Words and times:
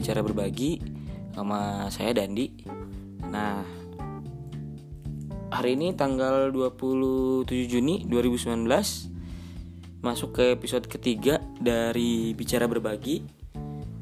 Bicara 0.00 0.24
Berbagi 0.24 0.80
sama 1.36 1.92
saya 1.92 2.16
Dandi. 2.16 2.48
Nah, 3.28 3.60
hari 5.52 5.76
ini 5.76 5.92
tanggal 5.92 6.48
27 6.48 7.44
Juni 7.68 8.08
2019 8.08 8.64
masuk 10.00 10.40
ke 10.40 10.56
episode 10.56 10.88
ketiga 10.88 11.44
dari 11.60 12.32
Bicara 12.32 12.64
Berbagi. 12.64 13.20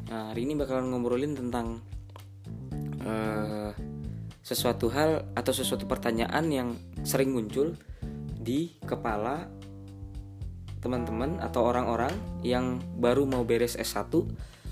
Nah, 0.06 0.30
hari 0.30 0.46
ini 0.46 0.54
bakalan 0.54 0.94
ngobrolin 0.94 1.34
tentang 1.34 1.82
uh, 3.02 3.74
sesuatu 4.46 4.94
hal 4.94 5.26
atau 5.34 5.50
sesuatu 5.50 5.90
pertanyaan 5.90 6.46
yang 6.46 6.68
sering 7.02 7.34
muncul 7.34 7.74
di 8.38 8.78
kepala 8.86 9.50
teman-teman 10.78 11.42
atau 11.42 11.66
orang-orang 11.66 12.14
yang 12.46 12.78
baru 13.02 13.26
mau 13.26 13.42
beres 13.42 13.74
S1 13.74 14.14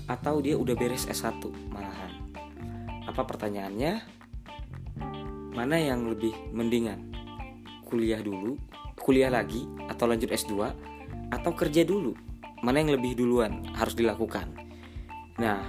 atau 0.07 0.39
dia 0.39 0.55
udah 0.55 0.73
beres 0.73 1.05
S1 1.05 1.43
malahan. 1.69 2.11
Apa 3.07 3.27
pertanyaannya? 3.27 4.15
Mana 5.53 5.75
yang 5.77 6.07
lebih 6.07 6.33
mendingan? 6.55 7.11
Kuliah 7.83 8.23
dulu, 8.23 8.55
kuliah 8.99 9.31
lagi 9.31 9.67
atau 9.91 10.07
lanjut 10.07 10.31
S2 10.31 10.53
atau 11.31 11.51
kerja 11.55 11.83
dulu? 11.83 12.15
Mana 12.63 12.81
yang 12.81 12.95
lebih 12.95 13.19
duluan 13.19 13.67
harus 13.75 13.93
dilakukan? 13.93 14.49
Nah, 15.37 15.61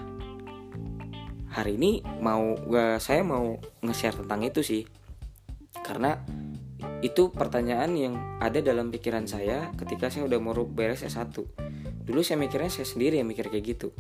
hari 1.52 1.76
ini 1.76 2.00
mau 2.22 2.56
saya 3.02 3.20
mau 3.26 3.58
nge-share 3.82 4.22
tentang 4.24 4.40
itu 4.46 4.60
sih. 4.62 4.82
Karena 5.82 6.18
itu 7.02 7.30
pertanyaan 7.30 7.94
yang 7.94 8.14
ada 8.38 8.62
dalam 8.62 8.90
pikiran 8.90 9.26
saya 9.26 9.70
ketika 9.78 10.10
saya 10.10 10.26
udah 10.26 10.38
mau 10.38 10.54
beres 10.66 11.06
S1 11.06 11.34
Dulu 12.08 12.24
saya 12.24 12.40
mikirnya 12.40 12.72
saya 12.72 12.88
sendiri 12.88 13.20
yang 13.20 13.28
mikir 13.28 13.52
kayak 13.52 13.76
gitu 13.76 13.92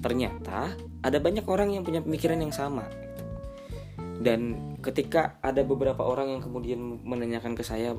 Ternyata 0.00 0.76
ada 1.00 1.18
banyak 1.18 1.46
orang 1.48 1.72
yang 1.72 1.82
punya 1.82 2.04
pemikiran 2.04 2.36
yang 2.40 2.52
sama 2.52 2.84
Dan 4.20 4.74
ketika 4.84 5.40
ada 5.40 5.64
beberapa 5.64 6.04
orang 6.04 6.36
yang 6.36 6.42
kemudian 6.44 6.80
menanyakan 7.00 7.56
ke 7.56 7.64
saya 7.64 7.96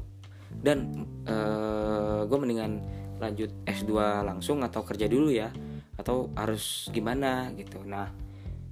Dan 0.49 1.05
uh, 1.25 2.25
gue 2.29 2.37
mendingan 2.37 2.81
lanjut 3.17 3.49
S2 3.65 3.91
langsung 4.21 4.61
atau 4.61 4.85
kerja 4.85 5.09
dulu 5.09 5.33
ya 5.33 5.49
Atau 5.97 6.29
harus 6.37 6.89
gimana? 6.93 7.49
Gitu. 7.57 7.81
Nah 7.81 8.27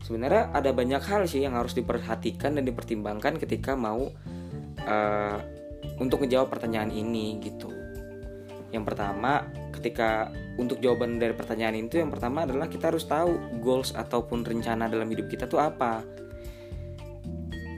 sebenarnya 0.05 0.53
ada 0.53 0.69
banyak 0.69 1.01
hal 1.01 1.25
sih 1.25 1.41
yang 1.41 1.57
harus 1.57 1.73
diperhatikan 1.73 2.61
dan 2.61 2.63
dipertimbangkan 2.63 3.41
ketika 3.41 3.73
mau 3.73 4.05
uh, 4.85 5.37
untuk 5.97 6.21
menjawab 6.21 6.53
pertanyaan 6.53 6.93
ini 6.93 7.41
gitu. 7.41 7.73
Yang 8.69 8.93
pertama, 8.93 9.49
ketika 9.85 10.33
untuk 10.57 10.81
jawaban 10.81 11.21
dari 11.21 11.37
pertanyaan 11.37 11.77
itu 11.77 12.01
yang 12.01 12.09
pertama 12.09 12.41
adalah 12.41 12.65
kita 12.65 12.89
harus 12.89 13.05
tahu 13.05 13.61
goals 13.61 13.93
ataupun 13.93 14.41
rencana 14.41 14.89
dalam 14.89 15.05
hidup 15.05 15.29
kita 15.29 15.45
tuh 15.45 15.61
apa. 15.61 16.01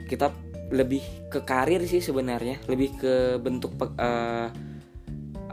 Kita 0.08 0.32
lebih 0.72 1.28
ke 1.28 1.44
karir 1.44 1.84
sih 1.84 2.00
sebenarnya, 2.00 2.64
lebih 2.64 2.96
ke 2.96 3.36
bentuk 3.44 3.76
uh, 3.76 4.48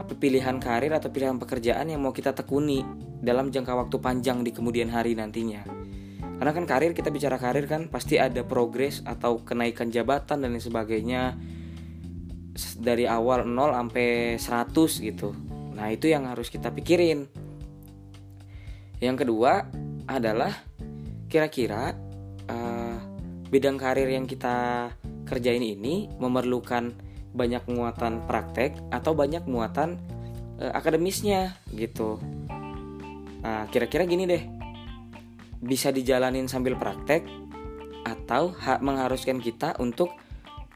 apa 0.00 0.12
pilihan 0.16 0.56
karir 0.56 0.96
atau 0.96 1.12
pilihan 1.12 1.36
pekerjaan 1.36 1.92
yang 1.92 2.00
mau 2.00 2.16
kita 2.16 2.32
tekuni 2.32 2.80
dalam 3.20 3.52
jangka 3.52 3.76
waktu 3.76 4.00
panjang 4.00 4.40
di 4.40 4.48
kemudian 4.56 4.88
hari 4.88 5.12
nantinya. 5.12 5.60
Karena 6.40 6.56
kan 6.56 6.64
karir 6.64 6.96
kita 6.96 7.12
bicara 7.12 7.36
karir 7.36 7.68
kan 7.68 7.92
pasti 7.92 8.16
ada 8.16 8.40
progres 8.48 9.04
atau 9.04 9.44
kenaikan 9.44 9.92
jabatan 9.92 10.40
dan 10.40 10.56
lain 10.56 10.64
sebagainya 10.64 11.36
dari 12.80 13.04
awal 13.04 13.44
0 13.44 13.76
sampai 13.76 14.40
100 14.40 15.04
gitu. 15.04 15.36
Nah, 15.76 15.92
itu 15.92 16.08
yang 16.08 16.24
harus 16.24 16.48
kita 16.48 16.72
pikirin. 16.72 17.28
Yang 18.98 19.28
kedua 19.28 19.68
adalah 20.08 20.56
kira-kira 21.28 21.92
uh, 22.48 22.96
bidang 23.52 23.76
karir 23.76 24.08
yang 24.08 24.24
kita 24.24 24.88
kerjain 25.28 25.60
ini 25.60 26.08
memerlukan 26.16 26.96
banyak 27.36 27.68
muatan 27.68 28.24
praktek 28.24 28.72
atau 28.88 29.12
banyak 29.12 29.44
muatan 29.44 30.00
uh, 30.56 30.72
akademisnya 30.72 31.60
gitu. 31.76 32.16
Nah, 33.44 33.68
kira-kira 33.68 34.08
gini 34.08 34.24
deh. 34.24 34.42
Bisa 35.60 35.92
dijalanin 35.92 36.48
sambil 36.48 36.80
praktek 36.80 37.28
atau 38.06 38.54
hak 38.54 38.80
mengharuskan 38.80 39.42
kita 39.42 39.76
untuk 39.82 40.14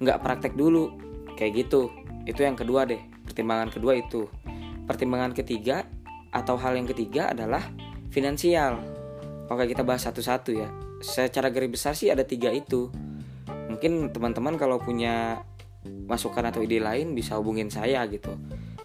nggak 0.02 0.20
praktek 0.24 0.56
dulu 0.56 0.90
kayak 1.38 1.64
gitu 1.64 1.92
itu 2.24 2.40
yang 2.42 2.58
kedua 2.58 2.88
deh 2.88 2.98
pertimbangan 3.28 3.70
kedua 3.70 4.00
itu 4.00 4.26
pertimbangan 4.90 5.30
ketiga 5.30 5.86
atau 6.34 6.58
hal 6.58 6.74
yang 6.74 6.90
ketiga 6.90 7.30
adalah 7.30 7.62
finansial. 8.10 8.82
Oke 9.46 9.70
kita 9.70 9.86
bahas 9.86 10.02
satu-satu 10.02 10.50
ya. 10.50 10.66
Secara 10.98 11.54
garis 11.54 11.70
besar 11.70 11.94
sih 11.94 12.10
ada 12.10 12.26
tiga 12.26 12.50
itu. 12.50 12.90
Mungkin 13.70 14.10
teman-teman 14.10 14.58
kalau 14.58 14.82
punya 14.82 15.46
masukan 15.86 16.50
atau 16.50 16.66
ide 16.66 16.82
lain 16.82 17.14
bisa 17.14 17.38
hubungin 17.38 17.70
saya 17.70 18.02
gitu 18.10 18.34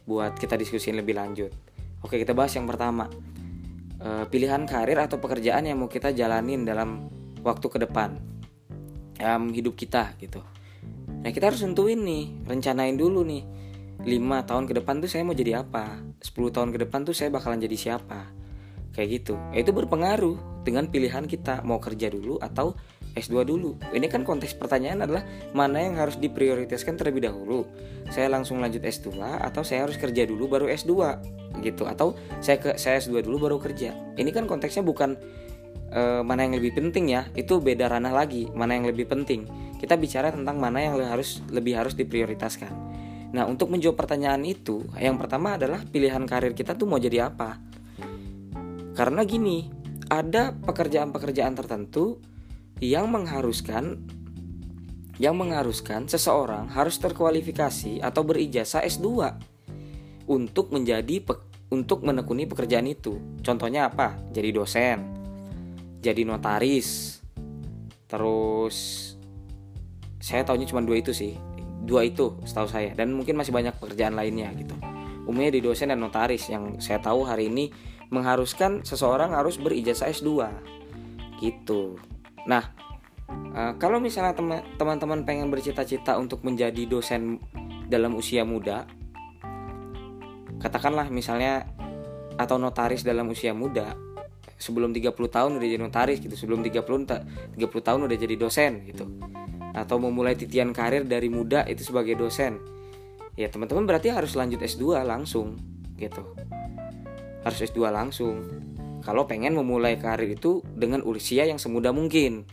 buat 0.06 0.38
kita 0.38 0.54
diskusin 0.62 0.94
lebih 0.94 1.18
lanjut. 1.18 1.50
Oke 2.06 2.22
kita 2.22 2.38
bahas 2.38 2.54
yang 2.54 2.70
pertama. 2.70 3.10
E, 3.98 4.30
pilihan 4.30 4.62
karir 4.70 5.02
atau 5.02 5.18
pekerjaan 5.18 5.66
yang 5.66 5.82
mau 5.82 5.90
kita 5.90 6.14
jalanin 6.14 6.62
dalam 6.62 7.10
waktu 7.42 7.66
ke 7.66 7.82
depan 7.82 8.14
um, 9.26 9.50
hidup 9.50 9.74
kita 9.74 10.14
gitu. 10.22 10.46
Nah 11.26 11.34
kita 11.34 11.50
harus 11.50 11.66
tentuin 11.66 11.98
nih, 11.98 12.46
rencanain 12.46 12.94
dulu 12.94 13.26
nih 13.26 13.65
5 14.04 14.50
tahun 14.50 14.64
ke 14.68 14.74
depan 14.84 15.00
tuh 15.00 15.10
saya 15.10 15.24
mau 15.24 15.38
jadi 15.38 15.64
apa? 15.64 16.04
10 16.20 16.56
tahun 16.56 16.70
ke 16.76 16.78
depan 16.88 17.08
tuh 17.08 17.16
saya 17.16 17.32
bakalan 17.32 17.64
jadi 17.64 17.78
siapa? 17.78 18.28
Kayak 18.96 19.10
gitu. 19.22 19.36
Ya, 19.52 19.64
Itu 19.64 19.76
berpengaruh 19.76 20.64
dengan 20.64 20.88
pilihan 20.88 21.28
kita 21.28 21.62
Mau 21.68 21.84
kerja 21.84 22.08
dulu 22.08 22.40
atau 22.40 22.74
S2 23.16 23.44
dulu. 23.44 23.76
Ini 23.92 24.08
kan 24.08 24.24
konteks 24.24 24.56
pertanyaan 24.56 25.04
adalah 25.04 25.24
Mana 25.52 25.84
yang 25.84 26.00
harus 26.00 26.16
diprioritaskan 26.16 26.96
terlebih 26.96 27.28
dahulu? 27.28 27.68
Saya 28.08 28.32
langsung 28.32 28.64
lanjut 28.64 28.84
S2 28.84 29.20
Atau 29.44 29.68
saya 29.68 29.84
harus 29.84 30.00
kerja 30.00 30.24
dulu 30.24 30.48
baru 30.48 30.72
S2 30.72 30.92
gitu. 31.60 31.84
Atau 31.88 32.16
saya 32.40 32.60
ke 32.60 32.80
saya 32.80 33.04
S2 33.04 33.24
dulu 33.24 33.52
baru 33.52 33.58
kerja? 33.60 33.92
Ini 34.16 34.32
kan 34.32 34.48
konteksnya 34.48 34.84
bukan 34.84 35.20
uh, 35.92 36.24
Mana 36.24 36.48
yang 36.48 36.56
lebih 36.56 36.80
penting 36.80 37.12
ya. 37.12 37.28
Itu 37.36 37.60
beda 37.60 37.92
ranah 37.92 38.16
lagi 38.16 38.48
Mana 38.56 38.80
yang 38.80 38.88
lebih 38.88 39.12
penting. 39.12 39.44
Kita 39.76 40.00
bicara 40.00 40.32
tentang 40.32 40.56
mana 40.56 40.80
yang 40.80 40.96
harus 41.04 41.44
lebih 41.52 41.76
harus 41.76 42.00
diprioritaskan. 42.00 42.95
Nah, 43.36 43.44
untuk 43.52 43.68
menjawab 43.68 44.00
pertanyaan 44.00 44.48
itu, 44.48 44.88
yang 44.96 45.20
pertama 45.20 45.60
adalah 45.60 45.84
pilihan 45.84 46.24
karir 46.24 46.56
kita 46.56 46.72
tuh 46.80 46.88
mau 46.88 46.96
jadi 46.96 47.28
apa. 47.28 47.60
Karena 48.96 49.28
gini, 49.28 49.68
ada 50.08 50.56
pekerjaan-pekerjaan 50.56 51.52
tertentu 51.52 52.24
yang 52.80 53.12
mengharuskan 53.12 54.08
yang 55.16 55.36
mengharuskan 55.40 56.12
seseorang 56.12 56.72
harus 56.72 57.00
terkualifikasi 57.00 58.04
atau 58.04 58.24
berijazah 58.28 58.84
S2 58.84 59.08
untuk 60.28 60.76
menjadi 60.76 61.24
untuk 61.72 62.08
menekuni 62.08 62.48
pekerjaan 62.48 62.88
itu. 62.88 63.20
Contohnya 63.44 63.92
apa? 63.92 64.16
Jadi 64.32 64.52
dosen, 64.52 65.00
jadi 66.04 66.24
notaris, 66.28 67.20
terus 68.08 68.76
saya 70.20 70.44
tahunya 70.44 70.68
cuma 70.68 70.84
dua 70.84 71.00
itu 71.00 71.16
sih 71.16 71.55
dua 71.84 72.08
itu 72.08 72.40
setahu 72.48 72.70
saya. 72.70 72.96
Dan 72.96 73.12
mungkin 73.12 73.36
masih 73.36 73.52
banyak 73.52 73.76
pekerjaan 73.76 74.16
lainnya 74.16 74.54
gitu. 74.56 74.76
Umumnya 75.26 75.52
di 75.58 75.62
dosen 75.66 75.92
dan 75.92 76.00
notaris. 76.00 76.48
Yang 76.48 76.80
saya 76.86 77.02
tahu 77.02 77.28
hari 77.28 77.52
ini 77.52 77.74
mengharuskan 78.14 78.86
seseorang 78.86 79.34
harus 79.34 79.58
berijazah 79.58 80.14
S2 80.14 80.46
gitu. 81.42 82.00
Nah 82.46 82.72
uh, 83.56 83.74
kalau 83.82 83.98
misalnya 83.98 84.38
teman-teman 84.78 85.26
pengen 85.26 85.50
bercita-cita 85.50 86.16
untuk 86.22 86.46
menjadi 86.46 86.86
dosen 86.86 87.42
dalam 87.86 88.18
usia 88.18 88.42
muda 88.42 88.90
katakanlah 90.58 91.12
misalnya 91.14 91.70
atau 92.36 92.58
notaris 92.58 93.06
dalam 93.06 93.30
usia 93.30 93.54
muda 93.54 93.94
sebelum 94.58 94.96
30 94.96 95.14
tahun 95.14 95.52
udah 95.60 95.68
jadi 95.68 95.82
notaris 95.84 96.20
gitu 96.24 96.34
sebelum 96.34 96.64
30 96.66 96.82
30 97.54 97.60
tahun 97.60 98.00
udah 98.08 98.18
jadi 98.18 98.36
dosen 98.40 98.88
gitu 98.88 99.06
atau 99.86 100.02
memulai 100.02 100.34
titian 100.34 100.74
karir 100.74 101.06
dari 101.06 101.30
muda 101.30 101.62
itu 101.70 101.86
sebagai 101.86 102.18
dosen. 102.18 102.58
Ya 103.38 103.46
teman-teman 103.54 103.86
berarti 103.86 104.10
harus 104.10 104.34
lanjut 104.34 104.66
S2 104.66 105.06
langsung 105.06 105.62
gitu. 106.02 106.26
Harus 107.46 107.60
S2 107.62 107.94
langsung. 107.94 108.42
Kalau 109.06 109.30
pengen 109.30 109.54
memulai 109.54 110.02
karir 110.02 110.34
itu 110.34 110.66
dengan 110.74 111.06
usia 111.06 111.46
yang 111.46 111.62
semudah 111.62 111.94
mungkin. 111.94 112.50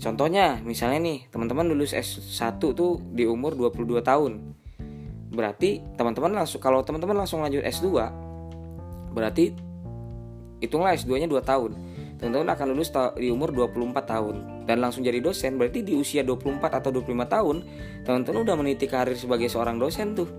Contohnya 0.00 0.64
misalnya 0.64 1.04
nih 1.04 1.28
teman-teman 1.28 1.68
lulus 1.68 1.92
S1 1.92 2.56
tuh 2.56 2.96
di 3.12 3.28
umur 3.28 3.52
22 3.52 4.00
tahun. 4.00 4.32
Berarti 5.28 5.84
teman-teman 6.00 6.40
langsung 6.40 6.64
kalau 6.64 6.80
teman-teman 6.80 7.20
langsung 7.20 7.44
lanjut 7.44 7.60
S2 7.60 7.88
berarti 9.12 9.52
hitunglah 10.64 10.96
S2 10.96 11.20
nya 11.20 11.28
2 11.28 11.36
tahun 11.44 11.70
teman-teman 12.22 12.54
akan 12.54 12.66
lulus 12.70 12.94
di 13.18 13.34
umur 13.34 13.50
24 13.50 13.98
tahun. 14.06 14.36
Dan 14.62 14.78
langsung 14.78 15.02
jadi 15.02 15.18
dosen 15.18 15.58
berarti 15.58 15.82
di 15.82 15.98
usia 15.98 16.22
24 16.22 16.78
atau 16.78 16.94
25 16.94 17.26
tahun 17.26 17.56
teman-teman 18.06 18.46
udah 18.46 18.54
meniti 18.54 18.86
karir 18.86 19.18
sebagai 19.18 19.50
seorang 19.50 19.82
dosen 19.82 20.14
tuh. 20.14 20.30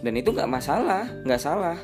Dan 0.00 0.16
itu 0.16 0.32
nggak 0.32 0.48
masalah 0.48 1.04
nggak 1.28 1.42
salah. 1.44 1.76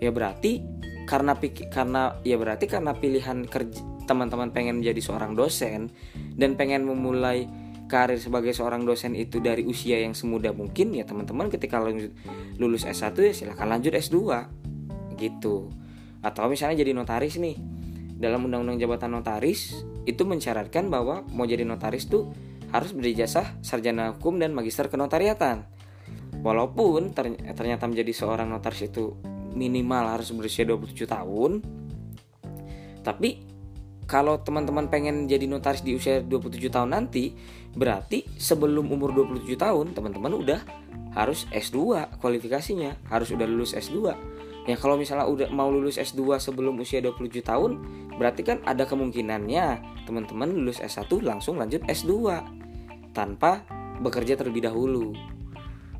Ya 0.00 0.08
berarti 0.08 0.64
karena 1.04 1.36
karena 1.68 2.16
ya 2.24 2.40
berarti 2.40 2.64
karena 2.64 2.96
pilihan 2.96 3.44
kerja 3.44 3.84
teman-teman 4.08 4.56
pengen 4.56 4.80
menjadi 4.80 5.04
seorang 5.04 5.36
dosen 5.36 5.92
dan 6.40 6.56
pengen 6.56 6.88
memulai 6.88 7.44
karir 7.92 8.16
sebagai 8.16 8.56
seorang 8.56 8.88
dosen 8.88 9.12
itu 9.12 9.36
dari 9.36 9.68
usia 9.68 10.00
yang 10.00 10.16
semuda 10.16 10.56
mungkin 10.56 10.96
ya 10.96 11.04
teman-teman 11.04 11.52
ketika 11.52 11.76
lulus 12.56 12.88
S1 12.88 13.12
ya 13.20 13.32
silahkan 13.36 13.68
lanjut 13.68 13.92
S2 13.92 14.16
gitu. 15.20 15.68
Atau 16.24 16.48
misalnya 16.48 16.80
jadi 16.80 16.96
notaris 16.96 17.36
nih 17.36 17.77
dalam 18.18 18.50
undang-undang 18.50 18.82
jabatan 18.82 19.14
notaris 19.14 19.86
itu 20.04 20.22
mensyaratkan 20.26 20.90
bahwa 20.90 21.22
mau 21.30 21.46
jadi 21.46 21.62
notaris 21.62 22.10
tuh 22.10 22.28
harus 22.74 22.92
berijazah 22.92 23.62
sarjana 23.64 24.18
hukum 24.18 24.36
dan 24.42 24.52
magister 24.52 24.90
kenotariatan 24.90 25.64
walaupun 26.42 27.14
ternyata 27.14 27.86
menjadi 27.86 28.12
seorang 28.12 28.50
notaris 28.50 28.90
itu 28.90 29.16
minimal 29.54 30.18
harus 30.18 30.34
berusia 30.34 30.66
27 30.66 31.08
tahun 31.08 31.52
tapi 33.06 33.48
kalau 34.08 34.40
teman-teman 34.40 34.88
pengen 34.88 35.28
jadi 35.28 35.44
notaris 35.44 35.84
di 35.84 35.92
usia 35.92 36.24
27 36.24 36.72
tahun 36.72 36.96
nanti, 36.96 37.36
berarti 37.76 38.24
sebelum 38.40 38.88
umur 38.88 39.12
27 39.12 39.52
tahun 39.52 39.92
teman-teman 39.92 40.32
udah 40.32 40.60
harus 41.12 41.44
S2 41.52 42.08
kualifikasinya, 42.16 42.96
harus 43.12 43.28
udah 43.36 43.44
lulus 43.44 43.76
S2. 43.76 44.16
Ya 44.64 44.76
kalau 44.80 44.96
misalnya 44.96 45.28
udah 45.28 45.48
mau 45.52 45.68
lulus 45.68 46.00
S2 46.00 46.40
sebelum 46.40 46.80
usia 46.80 47.04
27 47.04 47.44
tahun, 47.44 47.70
berarti 48.18 48.42
kan 48.42 48.58
ada 48.66 48.84
kemungkinannya 48.84 49.80
teman-teman 50.04 50.50
lulus 50.50 50.82
S1 50.82 51.08
langsung 51.22 51.56
lanjut 51.56 51.80
S2 51.86 52.42
tanpa 53.14 53.62
bekerja 54.02 54.34
terlebih 54.34 54.66
dahulu. 54.66 55.14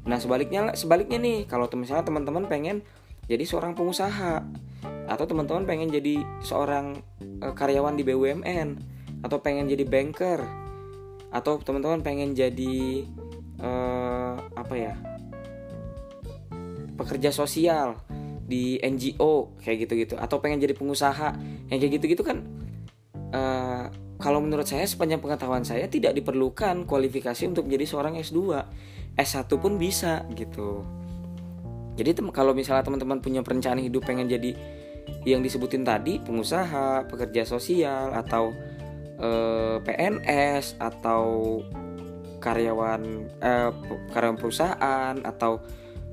Nah, 0.06 0.18
sebaliknya 0.18 0.74
sebaliknya 0.74 1.18
nih, 1.18 1.46
kalau 1.46 1.70
misalnya 1.78 2.06
teman-teman 2.06 2.50
pengen 2.50 2.82
jadi 3.28 3.44
seorang 3.44 3.76
pengusaha, 3.76 4.40
atau 5.08 5.24
teman-teman 5.24 5.64
pengen 5.64 5.88
jadi 5.88 6.20
seorang 6.44 7.00
uh, 7.40 7.56
karyawan 7.56 7.96
di 7.96 8.04
BUMN 8.04 8.68
atau 9.24 9.40
pengen 9.40 9.66
jadi 9.66 9.88
banker 9.88 10.44
atau 11.32 11.56
teman-teman 11.58 12.04
pengen 12.04 12.36
jadi 12.36 13.08
uh, 13.58 14.36
apa 14.52 14.74
ya 14.76 14.94
pekerja 16.94 17.32
sosial 17.32 17.96
di 18.48 18.80
NGO 18.80 19.56
kayak 19.60 19.88
gitu-gitu 19.88 20.14
atau 20.16 20.40
pengen 20.40 20.60
jadi 20.60 20.76
pengusaha 20.76 21.36
yang 21.68 21.78
kayak 21.78 22.00
gitu-gitu 22.00 22.22
kan 22.24 22.44
uh, 23.32 23.86
kalau 24.18 24.42
menurut 24.42 24.66
saya 24.66 24.82
sepanjang 24.82 25.22
pengetahuan 25.22 25.62
saya 25.62 25.86
tidak 25.86 26.12
diperlukan 26.18 26.88
kualifikasi 26.90 27.46
untuk 27.46 27.70
menjadi 27.70 27.86
seorang 27.86 28.18
S2 28.18 28.40
S1 29.18 29.50
pun 29.58 29.78
bisa 29.78 30.26
gitu. 30.34 30.82
Jadi 31.98 32.14
kalau 32.30 32.54
misalnya 32.54 32.86
teman-teman 32.86 33.18
punya 33.18 33.42
perencanaan 33.42 33.82
hidup 33.82 34.06
pengen 34.06 34.30
jadi 34.30 34.54
yang 35.26 35.42
disebutin 35.42 35.82
tadi 35.82 36.22
pengusaha, 36.22 37.10
pekerja 37.10 37.42
sosial 37.42 38.14
atau 38.14 38.54
eh, 39.18 39.76
PNS 39.82 40.78
atau 40.78 41.58
karyawan 42.38 43.02
eh, 43.42 43.70
karyawan 44.14 44.38
perusahaan 44.38 45.14
atau 45.26 45.58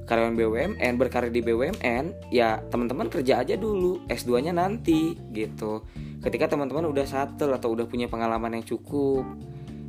karyawan 0.05 0.37
BUMN 0.37 0.93
berkarir 1.01 1.33
di 1.33 1.41
BUMN 1.41 2.29
ya 2.29 2.61
teman-teman 2.69 3.09
kerja 3.09 3.41
aja 3.41 3.57
dulu 3.57 4.05
S2-nya 4.05 4.53
nanti 4.53 5.17
gitu 5.33 5.85
ketika 6.21 6.53
teman-teman 6.53 6.89
udah 6.89 7.05
settle 7.05 7.53
atau 7.53 7.73
udah 7.73 7.89
punya 7.89 8.05
pengalaman 8.05 8.61
yang 8.61 8.65
cukup 8.65 9.25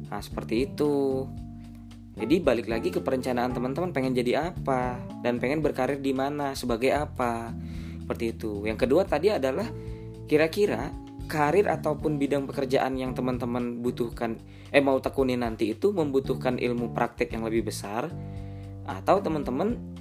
nah 0.08 0.20
seperti 0.20 0.72
itu 0.72 1.24
jadi 2.16 2.40
balik 2.40 2.72
lagi 2.72 2.88
ke 2.88 3.04
perencanaan 3.04 3.52
teman-teman 3.52 3.92
pengen 3.92 4.16
jadi 4.16 4.52
apa 4.52 4.96
dan 5.20 5.36
pengen 5.36 5.60
berkarir 5.60 6.00
di 6.00 6.16
mana 6.16 6.56
sebagai 6.56 6.88
apa 6.96 7.52
seperti 8.00 8.32
itu. 8.32 8.64
Yang 8.64 8.88
kedua 8.88 9.04
tadi 9.04 9.28
adalah 9.28 9.68
kira-kira 10.24 10.88
karir 11.28 11.68
ataupun 11.68 12.16
bidang 12.16 12.48
pekerjaan 12.48 12.96
yang 12.96 13.12
teman-teman 13.12 13.84
butuhkan 13.84 14.40
eh 14.72 14.80
mau 14.80 14.96
tekuni 14.96 15.36
nanti 15.36 15.76
itu 15.76 15.92
membutuhkan 15.92 16.56
ilmu 16.56 16.94
praktek 16.96 17.36
yang 17.36 17.44
lebih 17.44 17.68
besar 17.68 18.08
atau 18.86 19.18
teman-teman 19.18 19.95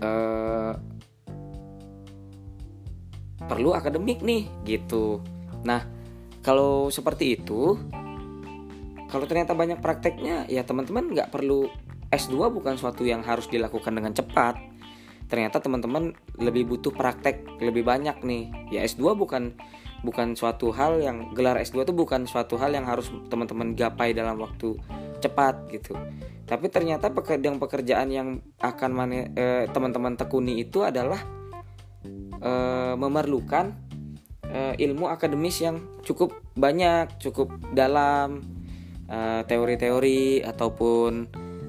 eh, 0.00 0.72
perlu 3.48 3.70
akademik 3.72 4.20
nih 4.20 4.46
gitu. 4.66 5.22
Nah, 5.64 5.82
kalau 6.42 6.88
seperti 6.88 7.38
itu 7.40 7.76
kalau 9.08 9.24
ternyata 9.24 9.56
banyak 9.56 9.80
prakteknya 9.80 10.44
ya 10.46 10.62
teman-teman 10.62 11.16
nggak 11.16 11.32
perlu 11.32 11.66
S2 12.12 12.52
bukan 12.52 12.76
suatu 12.76 13.04
yang 13.04 13.24
harus 13.24 13.48
dilakukan 13.48 13.92
dengan 13.92 14.12
cepat 14.12 14.60
ternyata 15.28 15.60
teman-teman 15.60 16.16
lebih 16.40 16.68
butuh 16.68 16.92
praktek 16.92 17.60
lebih 17.60 17.84
banyak 17.84 18.16
nih 18.24 18.48
ya 18.72 18.80
S2 18.84 19.16
bukan 19.16 19.56
bukan 20.00 20.32
suatu 20.38 20.72
hal 20.72 21.04
yang 21.04 21.36
gelar 21.36 21.60
S2 21.60 21.84
itu 21.84 21.92
bukan 21.96 22.24
suatu 22.24 22.56
hal 22.56 22.72
yang 22.72 22.88
harus 22.88 23.12
teman-teman 23.28 23.76
gapai 23.76 24.16
dalam 24.16 24.40
waktu 24.40 24.78
cepat 25.18 25.68
gitu. 25.70 25.94
Tapi 26.48 26.66
ternyata 26.72 27.12
pekerjaan 27.12 27.60
pekerjaan 27.60 28.08
yang 28.08 28.28
akan 28.58 28.90
eh, 29.36 29.64
teman-teman 29.68 30.16
tekuni 30.16 30.62
itu 30.64 30.82
adalah 30.82 31.20
eh, 32.40 32.94
memerlukan 32.96 33.74
eh, 34.48 34.74
ilmu 34.80 35.12
akademis 35.12 35.60
yang 35.60 35.76
cukup 36.02 36.32
banyak 36.56 37.20
cukup 37.20 37.52
dalam 37.76 38.42
eh, 39.06 39.42
teori-teori 39.44 40.42
ataupun 40.42 41.12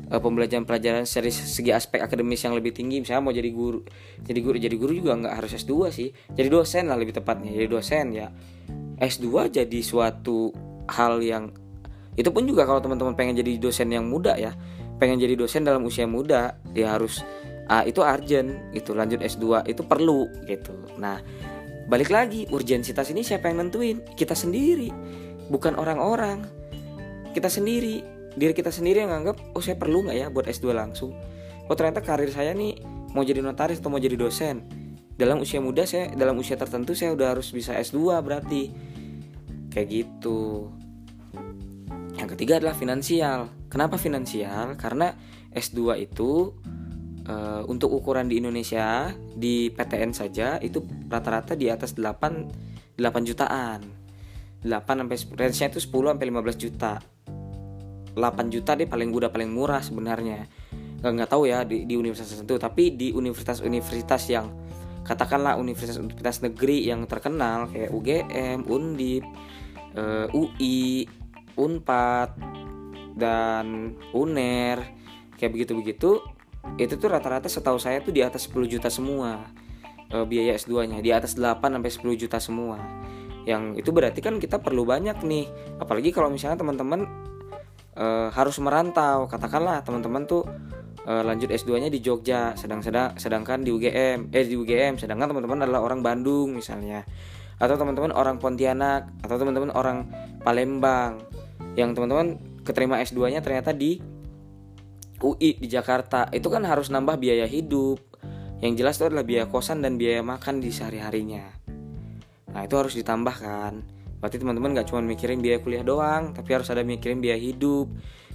uh, 0.09 0.21
pembelajaran 0.21 0.65
pelajaran 0.65 1.05
dari 1.05 1.31
segi 1.31 1.71
aspek 1.71 2.01
akademis 2.01 2.41
yang 2.43 2.57
lebih 2.57 2.73
tinggi. 2.73 3.01
Misalnya 3.01 3.23
mau 3.23 3.33
jadi 3.33 3.49
guru 3.53 3.85
jadi 4.25 4.39
guru 4.41 4.57
jadi 4.57 4.75
guru 4.75 4.91
juga 4.93 5.11
nggak 5.17 5.35
harus 5.37 5.51
S2 5.55 5.73
sih. 5.93 6.09
Jadi 6.33 6.47
dosen 6.49 6.89
lah 6.89 6.97
lebih 6.97 7.15
tepatnya 7.21 7.53
jadi 7.53 7.69
dosen 7.69 8.05
ya. 8.13 8.27
S2 8.99 9.53
jadi 9.53 9.79
suatu 9.79 10.51
hal 10.89 11.21
yang 11.21 11.53
itu 12.17 12.29
pun 12.33 12.45
juga 12.47 12.65
kalau 12.65 12.81
teman-teman 12.81 13.13
pengen 13.13 13.37
jadi 13.37 13.59
dosen 13.61 13.91
yang 13.93 14.07
muda 14.07 14.35
ya 14.39 14.55
pengen 14.99 15.17
jadi 15.17 15.33
dosen 15.39 15.63
dalam 15.63 15.87
usia 15.87 16.05
muda 16.05 16.59
dia 16.75 16.93
harus 16.93 17.23
ah, 17.71 17.87
itu 17.87 18.03
urgent 18.03 18.59
itu 18.75 18.91
lanjut 18.91 19.23
S2 19.23 19.69
itu 19.69 19.81
perlu 19.85 20.27
gitu. 20.49 20.75
Nah 20.99 21.21
balik 21.87 22.11
lagi 22.11 22.45
urgensitas 22.51 23.09
ini 23.13 23.23
siapa 23.23 23.47
yang 23.49 23.65
nentuin? 23.65 24.03
Kita 24.17 24.35
sendiri 24.35 24.91
bukan 25.47 25.79
orang-orang. 25.79 26.43
Kita 27.31 27.47
sendiri 27.47 28.01
diri 28.35 28.53
kita 28.53 28.69
sendiri 28.69 29.05
yang 29.05 29.13
nganggap 29.13 29.55
oh 29.55 29.63
saya 29.63 29.77
perlu 29.79 30.05
nggak 30.05 30.17
ya 30.17 30.27
buat 30.33 30.45
S2 30.49 30.75
langsung? 30.75 31.15
Oh 31.69 31.75
ternyata 31.77 32.01
karir 32.03 32.29
saya 32.33 32.51
nih 32.51 32.81
mau 33.13 33.21
jadi 33.21 33.39
notaris 33.39 33.79
atau 33.79 33.93
mau 33.93 34.01
jadi 34.01 34.19
dosen? 34.19 34.65
Dalam 35.15 35.39
usia 35.39 35.63
muda 35.63 35.87
saya 35.87 36.11
dalam 36.11 36.35
usia 36.41 36.59
tertentu 36.59 36.97
saya 36.97 37.15
udah 37.15 37.37
harus 37.37 37.53
bisa 37.55 37.77
S2 37.77 38.19
berarti. 38.19 38.63
Kayak 39.69 39.87
gitu 39.93 40.65
yang 42.19 42.29
ketiga 42.35 42.59
adalah 42.59 42.75
finansial. 42.75 43.47
Kenapa 43.71 43.95
finansial? 43.95 44.75
Karena 44.75 45.15
S2 45.55 46.03
itu 46.03 46.51
e, 47.23 47.35
untuk 47.65 47.95
ukuran 47.95 48.27
di 48.27 48.43
Indonesia 48.43 49.15
di 49.15 49.71
PTN 49.71 50.11
saja 50.11 50.59
itu 50.59 50.83
rata-rata 51.07 51.55
di 51.55 51.71
atas 51.71 51.95
8 51.95 52.99
8 52.99 53.29
jutaan. 53.29 53.79
8 54.59 54.67
sampai 54.67 55.17
range-nya 55.39 55.67
itu 55.71 55.79
10 55.79 56.11
sampai 56.11 56.27
15 56.27 56.59
juta. 56.59 56.93
8 58.19 58.51
juta 58.51 58.71
deh 58.75 58.89
paling 58.89 59.09
udah 59.15 59.31
paling 59.31 59.49
murah 59.55 59.79
sebenarnya. 59.79 60.43
Nggak 60.99 61.11
nggak 61.15 61.29
tahu 61.31 61.47
ya 61.47 61.63
di, 61.63 61.87
di 61.87 61.95
universitas 61.95 62.35
tertentu 62.35 62.59
tapi 62.59 62.99
di 62.99 63.15
universitas-universitas 63.15 64.23
yang 64.27 64.51
katakanlah 65.07 65.55
universitas-universitas 65.55 66.43
negeri 66.51 66.83
yang 66.83 67.07
terkenal 67.07 67.71
kayak 67.71 67.89
UGM, 67.95 68.67
Undip, 68.67 69.23
uh, 69.95 70.27
eh, 70.27 70.37
UI, 70.37 71.07
Unpad 71.59 72.39
dan 73.19 73.99
UNER 74.15 74.79
kayak 75.35 75.51
begitu-begitu 75.51 76.23
itu 76.79 76.93
tuh 76.95 77.09
rata-rata 77.11 77.51
setahu 77.51 77.75
saya 77.79 77.99
tuh 77.99 78.15
di 78.15 78.23
atas 78.23 78.47
10 78.47 78.67
juta 78.67 78.87
semua 78.87 79.51
uh, 80.13 80.25
biaya 80.25 80.55
S2-nya 80.57 80.99
di 81.03 81.11
atas 81.11 81.35
8 81.35 81.59
sampai 81.59 81.91
10 81.91 82.21
juta 82.21 82.37
semua. 82.41 82.77
Yang 83.47 83.81
itu 83.81 83.89
berarti 83.89 84.19
kan 84.19 84.37
kita 84.37 84.61
perlu 84.61 84.83
banyak 84.85 85.23
nih. 85.25 85.45
Apalagi 85.81 86.13
kalau 86.13 86.29
misalnya 86.29 86.59
teman-teman 86.59 87.07
e, 87.97 88.05
harus 88.29 88.61
merantau. 88.61 89.25
Katakanlah 89.25 89.81
teman-teman 89.81 90.27
tuh 90.29 90.45
e, 91.01 91.13
lanjut 91.23 91.49
S2-nya 91.49 91.89
di 91.89 92.03
Jogja 92.03 92.53
sedang 92.53 92.83
sedang 92.83 93.15
sedangkan 93.17 93.63
di 93.65 93.73
UGM 93.73 94.29
eh 94.29 94.45
di 94.45 94.53
UGM 94.53 95.01
sedangkan 95.01 95.33
teman-teman 95.33 95.65
adalah 95.65 95.81
orang 95.81 96.05
Bandung 96.05 96.53
misalnya. 96.53 97.01
Atau 97.57 97.75
teman-teman 97.75 98.13
orang 98.13 98.37
Pontianak 98.37 99.09
atau 99.25 99.35
teman-teman 99.35 99.71
orang 99.73 100.07
Palembang 100.45 101.28
yang 101.75 101.95
teman-teman 101.95 102.39
keterima 102.63 102.99
S2-nya 103.01 103.39
ternyata 103.43 103.75
di 103.75 103.99
UI 105.19 105.59
di 105.59 105.67
Jakarta. 105.67 106.31
Itu 106.31 106.47
kan 106.47 106.63
harus 106.63 106.91
nambah 106.91 107.19
biaya 107.19 107.47
hidup. 107.47 107.99
Yang 108.59 108.73
jelas 108.83 108.95
itu 108.99 109.05
adalah 109.07 109.23
biaya 109.23 109.45
kosan 109.47 109.79
dan 109.79 109.95
biaya 109.95 110.19
makan 110.19 110.59
di 110.59 110.71
sehari-harinya. 110.71 111.47
Nah 112.51 112.61
itu 112.63 112.75
harus 112.75 112.95
ditambahkan. 112.95 113.99
Berarti 114.19 114.35
teman-teman 114.35 114.75
gak 114.75 114.91
cuma 114.91 114.99
mikirin 114.99 115.39
biaya 115.39 115.63
kuliah 115.63 115.83
doang 115.83 116.35
tapi 116.35 116.51
harus 116.51 116.67
ada 116.67 116.83
mikirin 116.83 117.23
biaya 117.23 117.39
hidup 117.39 117.87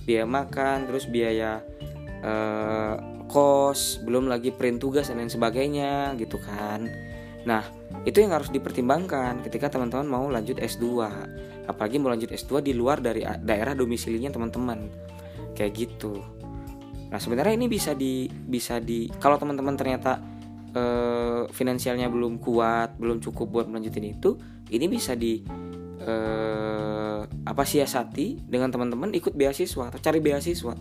biaya 0.05 0.29
makan 0.29 0.89
terus 0.89 1.09
biaya 1.09 1.65
uh, 2.25 2.95
kos 3.29 4.05
belum 4.05 4.29
lagi 4.29 4.53
print 4.53 4.81
tugas 4.81 5.09
dan 5.09 5.21
lain 5.21 5.33
sebagainya 5.33 6.13
gitu 6.21 6.37
kan. 6.41 6.89
Nah, 7.45 7.65
itu 8.09 8.25
yang 8.25 8.33
harus 8.33 8.49
dipertimbangkan 8.49 9.45
ketika 9.45 9.73
teman-teman 9.73 10.09
mau 10.09 10.25
lanjut 10.29 10.57
S2. 10.61 10.85
Apalagi 11.65 11.97
mau 12.01 12.13
lanjut 12.13 12.31
S2 12.33 12.61
di 12.61 12.73
luar 12.77 13.01
dari 13.01 13.25
daerah 13.25 13.73
domisilinya 13.73 14.31
teman-teman. 14.33 14.79
Kayak 15.57 15.73
gitu. 15.75 16.21
Nah, 17.09 17.23
sebenarnya 17.23 17.55
ini 17.55 17.71
bisa 17.71 17.95
di 17.95 18.27
bisa 18.27 18.83
di 18.83 19.07
kalau 19.23 19.39
teman-teman 19.39 19.79
ternyata 19.79 20.19
eh, 20.75 21.47
finansialnya 21.49 22.11
belum 22.11 22.43
kuat, 22.43 22.99
belum 22.99 23.23
cukup 23.23 23.47
buat 23.55 23.67
melanjutin 23.71 24.19
itu, 24.19 24.35
ini 24.75 24.91
bisa 24.91 25.15
di 25.15 25.41
eh, 26.03 27.21
apa 27.25 27.63
siasati 27.63 28.45
dengan 28.45 28.75
teman-teman 28.75 29.15
ikut 29.15 29.33
beasiswa 29.39 29.89
atau 29.89 30.01
cari 30.03 30.19
beasiswa. 30.19 30.75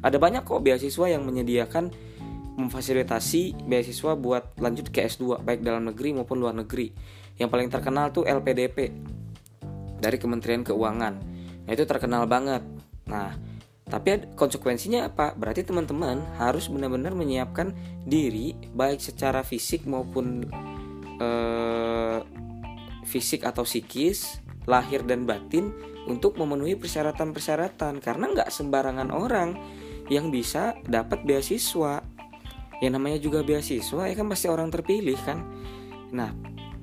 Ada 0.00 0.16
banyak 0.16 0.48
kok 0.48 0.64
beasiswa 0.64 1.06
yang 1.12 1.26
menyediakan 1.28 1.92
memfasilitasi 2.60 3.66
beasiswa 3.68 4.12
buat 4.16 4.56
lanjut 4.60 4.92
ke 4.92 5.04
S2 5.08 5.40
baik 5.40 5.64
dalam 5.64 5.88
negeri 5.88 6.16
maupun 6.16 6.40
luar 6.40 6.56
negeri. 6.56 6.92
Yang 7.40 7.48
paling 7.48 7.68
terkenal 7.72 8.12
tuh 8.12 8.28
LPDP 8.28 8.92
dari 10.00 10.16
Kementerian 10.16 10.64
Keuangan. 10.64 11.14
Nah, 11.68 11.70
itu 11.70 11.84
terkenal 11.84 12.24
banget. 12.26 12.64
Nah, 13.06 13.36
tapi 13.86 14.32
konsekuensinya 14.34 15.12
apa? 15.12 15.36
Berarti 15.36 15.62
teman-teman 15.62 16.24
harus 16.40 16.72
benar-benar 16.72 17.12
menyiapkan 17.12 17.76
diri 18.08 18.56
baik 18.74 18.98
secara 18.98 19.44
fisik 19.44 19.84
maupun 19.84 20.48
eh, 21.20 22.18
fisik 23.04 23.44
atau 23.44 23.66
psikis, 23.66 24.40
lahir 24.64 25.02
dan 25.04 25.26
batin 25.28 25.74
untuk 26.06 26.38
memenuhi 26.40 26.78
persyaratan-persyaratan 26.78 28.00
karena 28.00 28.24
nggak 28.32 28.48
sembarangan 28.48 29.10
orang 29.12 29.58
yang 30.10 30.32
bisa 30.32 30.74
dapat 30.86 31.22
beasiswa 31.22 32.02
yang 32.80 32.96
namanya 32.96 33.20
juga 33.20 33.44
beasiswa 33.44 34.08
ya 34.08 34.14
kan 34.16 34.26
pasti 34.26 34.48
orang 34.48 34.72
terpilih 34.72 35.18
kan 35.22 35.44
nah 36.10 36.32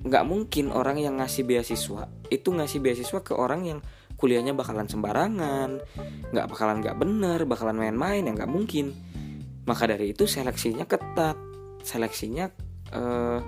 nggak 0.08 0.24
mungkin 0.24 0.72
orang 0.72 0.98
yang 0.98 1.20
ngasih 1.20 1.44
beasiswa 1.44 2.08
itu 2.32 2.50
ngasih 2.52 2.80
beasiswa 2.80 3.20
ke 3.24 3.34
orang 3.36 3.62
yang 3.68 3.80
kuliahnya 4.18 4.58
bakalan 4.58 4.90
sembarangan 4.90 5.80
nggak 6.34 6.48
bakalan 6.50 6.82
nggak 6.82 6.98
bener 6.98 7.40
bakalan 7.46 7.78
main-main 7.78 8.26
ya 8.26 8.32
nggak 8.34 8.52
mungkin. 8.52 8.96
Maka 9.68 9.84
dari 9.86 10.16
itu 10.16 10.26
seleksinya 10.26 10.88
ketat 10.88 11.38
seleksinya 11.84 12.50
eh, 12.92 13.40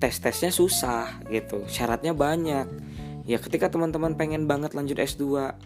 tes-tesnya 0.00 0.54
susah 0.54 1.26
gitu 1.28 1.66
syaratnya 1.66 2.14
banyak. 2.14 2.66
Ya 3.28 3.36
ketika 3.36 3.68
teman-teman 3.68 4.16
pengen 4.16 4.48
banget 4.48 4.72
lanjut 4.72 4.96
S2 4.96 5.56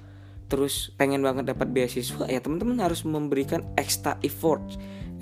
terus 0.50 0.92
pengen 1.00 1.24
banget 1.24 1.50
dapat 1.50 1.72
beasiswa 1.72 2.28
ya 2.28 2.38
teman-teman 2.38 2.76
harus 2.78 3.02
memberikan 3.06 3.64
extra 3.80 4.18
effort 4.26 4.62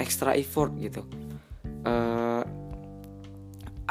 extra 0.00 0.32
effort 0.38 0.72
gitu. 0.80 1.04
Uh, 1.82 2.31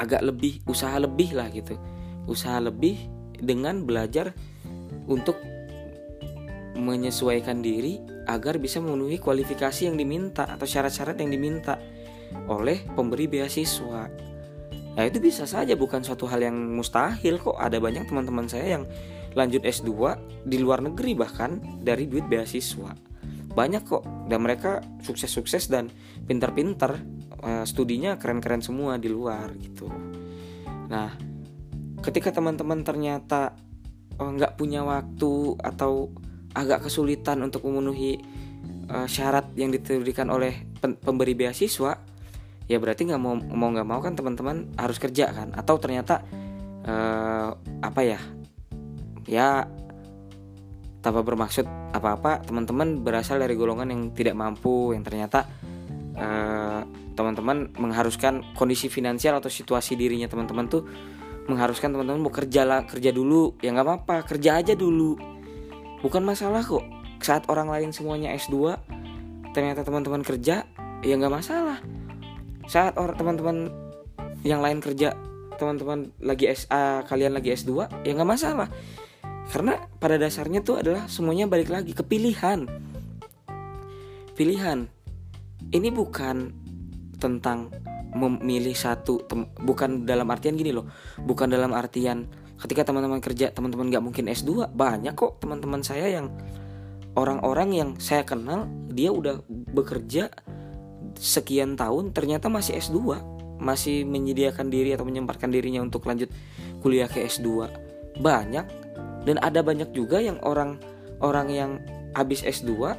agak 0.02 0.26
lebih 0.26 0.66
usaha 0.66 0.98
lebih 0.98 1.38
lah 1.38 1.54
gitu. 1.54 1.78
Usaha 2.26 2.58
lebih 2.58 2.98
dengan 3.38 3.86
belajar 3.86 4.34
untuk 5.06 5.38
menyesuaikan 6.74 7.62
diri 7.62 8.02
agar 8.26 8.58
bisa 8.58 8.82
memenuhi 8.82 9.22
kualifikasi 9.22 9.86
yang 9.86 10.02
diminta 10.02 10.50
atau 10.50 10.66
syarat-syarat 10.66 11.22
yang 11.22 11.30
diminta 11.30 11.78
oleh 12.50 12.82
pemberi 12.98 13.30
beasiswa. 13.30 14.10
Nah 14.92 15.04
itu 15.08 15.24
bisa 15.24 15.46
saja 15.46 15.78
bukan 15.78 16.02
suatu 16.04 16.26
hal 16.26 16.42
yang 16.42 16.58
mustahil 16.58 17.38
kok. 17.38 17.56
Ada 17.56 17.78
banyak 17.78 18.10
teman-teman 18.10 18.50
saya 18.50 18.80
yang 18.80 18.84
lanjut 19.38 19.64
S2 19.64 19.90
di 20.44 20.58
luar 20.60 20.84
negeri 20.84 21.16
bahkan 21.16 21.62
dari 21.80 22.10
duit 22.10 22.28
beasiswa. 22.28 22.92
Banyak 23.52 23.84
kok 23.84 24.04
dan 24.32 24.44
mereka 24.44 24.80
sukses-sukses 25.04 25.68
dan 25.68 25.92
pintar-pintar 26.28 27.00
uh, 27.42 27.66
studinya 27.66 28.16
keren-keren 28.16 28.62
semua 28.64 28.98
di 29.02 29.10
luar 29.10 29.52
gitu. 29.58 29.90
Nah 30.90 31.10
ketika 32.02 32.34
teman-teman 32.34 32.82
ternyata 32.82 33.54
eh, 34.18 34.26
nggak 34.26 34.54
uh, 34.54 34.58
punya 34.58 34.82
waktu 34.82 35.58
atau 35.62 36.10
agak 36.58 36.90
kesulitan 36.90 37.46
untuk 37.46 37.62
memenuhi 37.70 38.18
uh, 38.90 39.06
syarat 39.06 39.54
yang 39.54 39.70
diberikan 39.70 40.28
oleh 40.34 40.66
pemberi 40.82 41.38
beasiswa 41.38 41.94
ya 42.66 42.78
berarti 42.82 43.06
nggak 43.06 43.22
mau 43.22 43.36
mau 43.38 43.70
nggak 43.70 43.88
mau 43.88 44.00
kan 44.00 44.16
teman-teman 44.16 44.72
harus 44.80 44.98
kerja 44.98 45.30
kan? 45.30 45.54
Atau 45.54 45.78
ternyata 45.78 46.24
uh, 46.88 47.54
apa 47.84 48.02
ya 48.02 48.20
ya 49.30 49.68
tanpa 51.02 51.26
bermaksud 51.26 51.66
apa-apa 51.92 52.46
teman-teman 52.46 53.02
berasal 53.02 53.42
dari 53.42 53.58
golongan 53.58 53.90
yang 53.90 54.02
tidak 54.14 54.38
mampu 54.38 54.94
yang 54.94 55.02
ternyata 55.02 55.50
uh, 56.16 56.82
teman-teman 57.14 57.72
mengharuskan 57.76 58.44
kondisi 58.56 58.88
finansial 58.88 59.38
atau 59.38 59.52
situasi 59.52 60.00
dirinya 60.00 60.32
teman-teman 60.32 60.66
tuh 60.72 60.84
mengharuskan 61.50 61.92
teman-teman 61.92 62.22
mau 62.22 62.34
kerja 62.34 62.64
lah 62.64 62.86
kerja 62.86 63.12
dulu. 63.12 63.58
Ya 63.60 63.74
nggak 63.74 63.88
apa-apa 63.88 64.16
kerja 64.28 64.62
aja 64.62 64.74
dulu. 64.78 65.18
Bukan 66.02 66.24
masalah 66.24 66.64
kok. 66.64 66.84
Saat 67.22 67.50
orang 67.52 67.70
lain 67.70 67.94
semuanya 67.94 68.34
S2 68.34 68.78
ternyata 69.54 69.86
teman-teman 69.86 70.24
kerja 70.26 70.66
ya 71.02 71.14
nggak 71.18 71.34
masalah. 71.34 71.80
Saat 72.66 72.96
orang 72.98 73.18
teman-teman 73.18 73.58
yang 74.42 74.64
lain 74.64 74.82
kerja 74.82 75.14
teman-teman 75.62 76.10
lagi 76.18 76.50
SA 76.50 77.06
kalian 77.06 77.38
lagi 77.38 77.54
S2 77.54 78.04
ya 78.06 78.12
nggak 78.16 78.30
masalah. 78.30 78.70
Karena 79.52 79.76
pada 80.00 80.16
dasarnya 80.16 80.64
tuh 80.64 80.80
adalah 80.80 81.12
semuanya 81.12 81.46
balik 81.46 81.68
lagi 81.68 81.92
ke 81.92 82.02
pilihan. 82.02 82.66
Pilihan. 84.34 84.88
Ini 85.72 85.90
bukan 85.94 86.61
tentang 87.22 87.70
memilih 88.12 88.76
satu 88.76 89.24
bukan 89.62 90.04
dalam 90.04 90.28
artian 90.28 90.58
gini 90.58 90.76
loh 90.76 90.90
bukan 91.24 91.48
dalam 91.48 91.72
artian 91.72 92.28
ketika 92.60 92.92
teman-teman 92.92 93.24
kerja 93.24 93.54
teman-teman 93.56 93.88
nggak 93.88 94.04
mungkin 94.04 94.26
S2 94.28 94.74
banyak 94.76 95.16
kok 95.16 95.40
teman-teman 95.40 95.80
saya 95.86 96.12
yang 96.20 96.28
orang-orang 97.16 97.70
yang 97.72 97.90
saya 97.98 98.28
kenal 98.28 98.68
dia 98.92 99.16
udah 99.16 99.40
bekerja 99.48 100.28
sekian 101.16 101.80
tahun 101.80 102.12
ternyata 102.12 102.52
masih 102.52 102.80
S2 102.80 103.00
masih 103.62 104.04
menyediakan 104.10 104.68
diri 104.74 104.98
atau 104.98 105.06
menyempatkan 105.06 105.54
dirinya 105.54 105.86
untuk 105.86 106.04
lanjut 106.04 106.28
kuliah 106.82 107.08
ke 107.08 107.24
S2 107.24 107.70
banyak 108.20 108.66
dan 109.24 109.38
ada 109.40 109.62
banyak 109.62 109.94
juga 109.94 110.20
yang 110.20 110.42
orang 110.42 110.82
orang 111.22 111.48
yang 111.48 111.72
habis 112.18 112.42
S2 112.44 112.98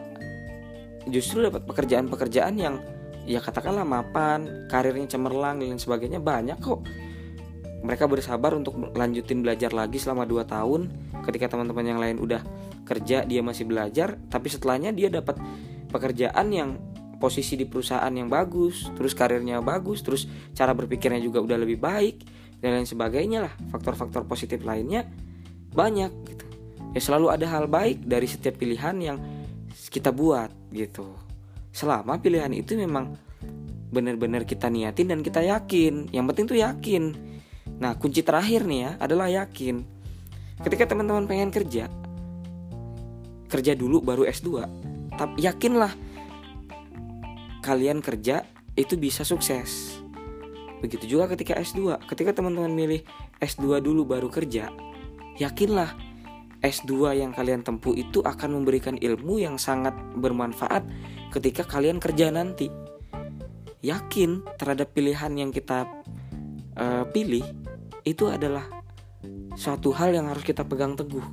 justru 1.10 1.42
dapat 1.42 1.66
pekerjaan-pekerjaan 1.66 2.54
yang 2.56 2.78
ya 3.28 3.38
katakanlah 3.42 3.86
mapan, 3.86 4.66
karirnya 4.68 5.06
cemerlang 5.16 5.62
dan 5.62 5.78
sebagainya 5.78 6.18
banyak 6.18 6.58
kok. 6.58 6.84
Mereka 7.82 8.06
bersabar 8.06 8.54
untuk 8.54 8.78
lanjutin 8.94 9.42
belajar 9.42 9.74
lagi 9.74 9.98
selama 9.98 10.22
2 10.22 10.46
tahun. 10.46 10.80
Ketika 11.26 11.50
teman-teman 11.50 11.86
yang 11.86 11.98
lain 11.98 12.16
udah 12.22 12.42
kerja, 12.86 13.26
dia 13.26 13.42
masih 13.42 13.66
belajar, 13.66 14.18
tapi 14.30 14.50
setelahnya 14.50 14.94
dia 14.94 15.10
dapat 15.10 15.38
pekerjaan 15.90 16.46
yang 16.50 16.78
posisi 17.18 17.54
di 17.54 17.66
perusahaan 17.66 18.10
yang 18.10 18.30
bagus, 18.30 18.90
terus 18.94 19.14
karirnya 19.14 19.62
bagus, 19.62 20.02
terus 20.02 20.26
cara 20.54 20.74
berpikirnya 20.74 21.22
juga 21.22 21.42
udah 21.42 21.58
lebih 21.58 21.78
baik 21.78 22.22
dan 22.58 22.78
lain 22.78 22.86
sebagainya 22.86 23.50
lah. 23.50 23.54
Faktor-faktor 23.70 24.26
positif 24.26 24.62
lainnya 24.62 25.06
banyak 25.72 26.10
gitu 26.28 26.46
ya 26.92 27.00
selalu 27.00 27.32
ada 27.32 27.46
hal 27.48 27.64
baik 27.66 28.04
dari 28.04 28.28
setiap 28.28 28.60
pilihan 28.60 28.96
yang 29.00 29.18
kita 29.88 30.12
buat 30.12 30.52
gitu 30.72 31.08
selama 31.72 32.20
pilihan 32.20 32.52
itu 32.52 32.76
memang 32.76 33.16
benar-benar 33.92 34.44
kita 34.48 34.68
niatin 34.68 35.12
dan 35.12 35.20
kita 35.20 35.40
yakin. 35.44 36.12
Yang 36.12 36.24
penting 36.32 36.46
tuh 36.48 36.58
yakin. 36.60 37.02
Nah 37.80 37.96
kunci 37.96 38.20
terakhir 38.24 38.64
nih 38.68 38.80
ya 38.86 38.90
adalah 39.00 39.28
yakin. 39.28 39.84
Ketika 40.62 40.86
teman-teman 40.86 41.26
pengen 41.26 41.50
kerja 41.50 41.90
kerja 43.52 43.76
dulu 43.76 44.00
baru 44.00 44.24
S2 44.24 44.64
tapi 45.12 45.44
yakinlah 45.44 45.92
kalian 47.60 48.00
kerja 48.00 48.48
itu 48.80 48.96
bisa 48.96 49.28
sukses. 49.28 50.00
Begitu 50.80 51.18
juga 51.18 51.28
ketika 51.36 51.60
S2 51.60 52.00
ketika 52.08 52.32
teman-teman 52.32 52.72
milih 52.72 53.04
S2 53.44 53.84
dulu 53.84 54.08
baru 54.08 54.32
kerja 54.32 54.72
yakinlah 55.36 55.92
S2 56.62 57.18
yang 57.18 57.30
kalian 57.34 57.60
tempuh 57.60 57.92
itu 57.92 58.22
akan 58.22 58.62
memberikan 58.62 58.94
ilmu 58.96 59.42
yang 59.42 59.58
sangat 59.58 59.92
bermanfaat 60.14 60.86
ketika 61.32 61.64
kalian 61.64 61.96
kerja 61.96 62.28
nanti. 62.28 62.68
Yakin 63.82 64.46
terhadap 64.60 64.94
pilihan 64.94 65.32
yang 65.34 65.50
kita 65.50 65.90
uh, 66.78 67.04
pilih 67.10 67.42
itu 68.06 68.30
adalah 68.30 68.62
suatu 69.58 69.90
hal 69.90 70.14
yang 70.14 70.30
harus 70.30 70.46
kita 70.46 70.62
pegang 70.62 70.94
teguh. 70.94 71.24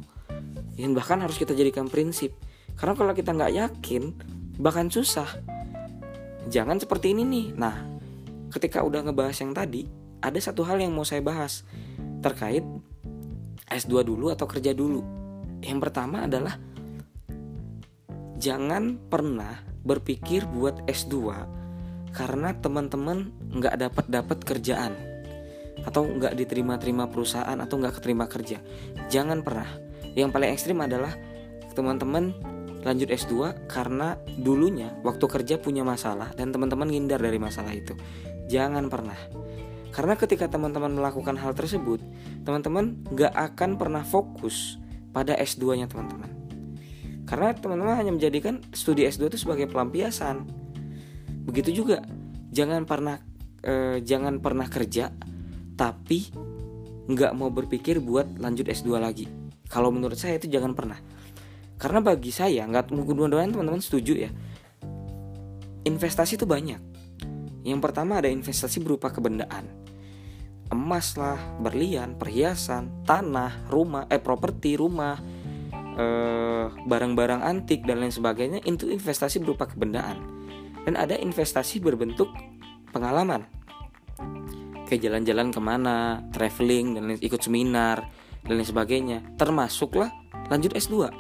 Dan 0.80 0.96
bahkan 0.96 1.22
harus 1.22 1.38
kita 1.38 1.54
jadikan 1.54 1.92
prinsip. 1.92 2.34
Karena 2.74 2.96
kalau 2.96 3.14
kita 3.14 3.36
nggak 3.36 3.54
yakin, 3.54 4.04
bahkan 4.58 4.88
susah. 4.90 5.28
Jangan 6.48 6.82
seperti 6.82 7.14
ini 7.14 7.28
nih. 7.28 7.48
Nah, 7.54 7.76
ketika 8.50 8.82
udah 8.82 9.06
ngebahas 9.06 9.38
yang 9.44 9.54
tadi, 9.54 9.86
ada 10.24 10.40
satu 10.40 10.66
hal 10.66 10.82
yang 10.82 10.96
mau 10.96 11.06
saya 11.06 11.22
bahas 11.22 11.68
terkait 12.24 12.64
S2 13.70 14.08
dulu 14.08 14.32
atau 14.34 14.50
kerja 14.50 14.74
dulu? 14.74 15.04
Yang 15.60 15.80
pertama 15.84 16.26
adalah 16.26 16.56
jangan 18.40 18.96
pernah 19.12 19.69
berpikir 19.90 20.46
buat 20.46 20.86
S2 20.86 21.34
karena 22.14 22.54
teman-teman 22.54 23.34
nggak 23.58 23.76
dapat 23.82 24.06
dapat 24.06 24.38
kerjaan. 24.46 24.94
atau 25.80 26.04
nggak 26.04 26.36
diterima-terima 26.36 27.08
perusahaan 27.08 27.56
atau 27.56 27.80
nggak 27.80 28.04
keterima 28.04 28.28
kerja. 28.28 28.60
Jangan 29.08 29.40
pernah. 29.40 29.80
Yang 30.12 30.30
paling 30.36 30.52
ekstrim 30.52 30.76
adalah 30.84 31.16
teman-teman 31.72 32.36
lanjut 32.84 33.08
S2 33.08 33.64
karena 33.72 34.20
dulunya 34.44 34.92
waktu 35.08 35.24
kerja 35.24 35.56
punya 35.56 35.88
masalah 35.88 36.36
dan 36.36 36.52
teman-teman 36.52 36.92
ngindar 36.92 37.24
dari 37.24 37.40
masalah 37.40 37.72
itu. 37.72 37.96
Jangan 38.52 38.92
pernah. 38.92 39.16
Karena 39.96 40.20
ketika 40.20 40.52
teman-teman 40.52 41.00
melakukan 41.00 41.40
hal 41.40 41.56
tersebut 41.56 42.04
teman-teman 42.44 43.00
nggak 43.16 43.32
akan 43.32 43.80
pernah 43.80 44.04
fokus 44.04 44.76
pada 45.16 45.32
S2 45.40 45.80
nya 45.80 45.88
teman-teman 45.88 46.39
karena 47.30 47.54
teman-teman 47.54 47.94
hanya 47.94 48.10
menjadikan 48.10 48.66
studi 48.74 49.06
S2 49.06 49.30
itu 49.30 49.46
sebagai 49.46 49.70
pelampiasan 49.70 50.50
begitu 51.46 51.86
juga 51.86 52.02
jangan 52.50 52.90
pernah 52.90 53.22
eh, 53.62 54.02
jangan 54.02 54.42
pernah 54.42 54.66
kerja 54.66 55.14
tapi 55.78 56.50
nggak 57.10 57.34
mau 57.34 57.50
berpikir 57.50 57.98
buat 57.98 58.38
lanjut 58.38 58.70
S2 58.70 58.90
lagi. 59.02 59.26
Kalau 59.66 59.90
menurut 59.90 60.14
saya 60.14 60.38
itu 60.38 60.46
jangan 60.46 60.78
pernah. 60.78 61.02
Karena 61.80 62.06
bagi 62.06 62.30
saya 62.30 62.70
nggak 62.70 62.94
mungkin 62.94 63.18
dua 63.18 63.48
teman-teman 63.50 63.82
setuju 63.82 64.30
ya. 64.30 64.32
Investasi 65.90 66.38
itu 66.38 66.46
banyak. 66.46 66.78
Yang 67.66 67.80
pertama 67.82 68.22
ada 68.22 68.30
investasi 68.30 68.84
berupa 68.86 69.10
kebendaan. 69.10 69.66
Emas 70.70 71.18
lah, 71.18 71.40
berlian, 71.58 72.14
perhiasan, 72.14 73.02
tanah, 73.10 73.72
rumah, 73.74 74.06
eh 74.06 74.22
properti, 74.22 74.78
rumah, 74.78 75.18
barang-barang 76.86 77.42
antik 77.42 77.88
dan 77.88 78.04
lain 78.04 78.14
sebagainya 78.14 78.60
itu 78.68 78.92
investasi 78.92 79.42
berupa 79.42 79.66
kebendaan. 79.66 80.18
Dan 80.84 80.96
ada 80.96 81.14
investasi 81.18 81.84
berbentuk 81.84 82.32
pengalaman 82.90 83.46
kayak 84.90 85.06
jalan-jalan 85.06 85.54
ke 85.54 85.62
mana, 85.62 86.26
traveling 86.34 86.98
dan 86.98 87.14
ikut 87.14 87.38
seminar 87.46 88.10
dan 88.42 88.58
lain 88.58 88.66
sebagainya. 88.66 89.22
Termasuklah 89.38 90.10
lanjut 90.50 90.74
S2. 90.74 91.14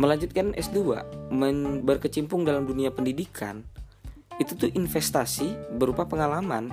Melanjutkan 0.00 0.56
S2, 0.56 0.80
men 1.28 1.84
berkecimpung 1.84 2.48
dalam 2.48 2.64
dunia 2.64 2.88
pendidikan, 2.88 3.60
itu 4.40 4.56
tuh 4.56 4.72
investasi 4.72 5.76
berupa 5.76 6.08
pengalaman 6.08 6.72